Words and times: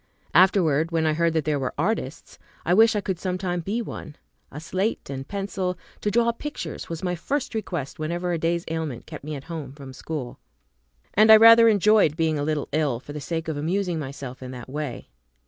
Afterward, 0.33 0.89
when 0.89 1.05
I 1.05 1.13
heard 1.13 1.33
that 1.33 1.45
there 1.45 1.59
were 1.59 1.75
artists, 1.77 2.39
I 2.65 2.73
wished 2.73 2.95
I 2.95 3.01
could 3.01 3.19
some 3.19 3.37
time 3.37 3.59
be 3.61 3.83
one. 3.83 4.15
A 4.51 4.59
slate 4.59 5.11
and 5.11 5.27
pencil, 5.27 5.77
to 5.99 6.09
draw 6.09 6.31
pictures, 6.31 6.89
was 6.89 7.03
my 7.03 7.13
first 7.13 7.53
request 7.53 7.99
whenever 7.99 8.33
a 8.33 8.39
day's 8.39 8.65
ailment 8.67 9.05
kept 9.05 9.23
me 9.23 9.35
at 9.35 9.43
home 9.43 9.73
from 9.73 9.93
school; 9.93 10.39
and 11.13 11.31
I 11.31 11.35
rather 11.37 11.67
enjoyed 11.67 12.17
being 12.17 12.39
a 12.39 12.43
little 12.43 12.67
ill, 12.71 12.99
for 12.99 13.13
the 13.13 13.21
sake 13.21 13.47
of 13.47 13.57
amusing 13.57 13.99
myself 13.99 14.41
in 14.41 14.49
that 14.49 14.69
way. 14.69 15.11